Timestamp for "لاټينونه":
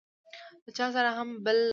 1.57-1.69